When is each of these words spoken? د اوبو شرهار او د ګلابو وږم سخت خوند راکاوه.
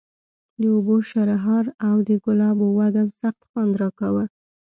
د 0.59 0.63
اوبو 0.75 0.95
شرهار 1.09 1.65
او 1.87 1.95
د 2.07 2.09
ګلابو 2.25 2.67
وږم 2.77 3.07
سخت 3.21 3.41
خوند 3.49 3.73
راکاوه. 3.81 4.25